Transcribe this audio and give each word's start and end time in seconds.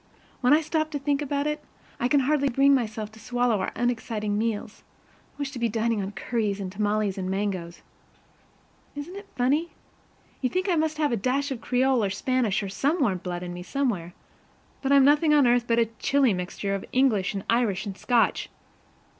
When 0.39 0.51
I 0.51 0.61
stop 0.61 0.89
to 0.89 0.99
think 0.99 1.21
about 1.21 1.45
it, 1.45 1.63
I 1.99 2.07
can 2.07 2.21
hardly 2.21 2.49
bring 2.49 2.73
myself 2.73 3.11
to 3.11 3.19
swallow 3.19 3.59
our 3.61 3.71
unexciting 3.75 4.35
meals; 4.35 4.81
I 5.37 5.37
wish 5.37 5.51
to 5.51 5.59
be 5.59 5.69
dining 5.69 6.01
on 6.01 6.13
curries 6.13 6.59
and 6.59 6.71
tamales 6.71 7.19
and 7.19 7.29
mangos. 7.29 7.83
Isn't 8.95 9.15
it 9.15 9.27
funny? 9.35 9.73
You'd 10.41 10.53
think 10.53 10.67
I 10.69 10.75
must 10.75 10.97
have 10.97 11.11
a 11.11 11.15
dash 11.17 11.51
of 11.51 11.61
Creole 11.61 12.03
or 12.03 12.09
Spanish 12.09 12.63
or 12.63 12.69
some 12.69 12.99
warm 12.99 13.19
blood 13.19 13.43
in 13.43 13.53
me 13.53 13.61
somewhere, 13.61 14.15
but 14.81 14.91
I'm 14.91 15.05
nothing 15.05 15.35
on 15.35 15.45
earth 15.45 15.65
but 15.67 15.77
a 15.77 15.85
chilly 15.99 16.33
mixture 16.33 16.73
of 16.73 16.83
English 16.91 17.35
and 17.35 17.43
Irish 17.47 17.85
and 17.85 17.95
Scotch. 17.95 18.49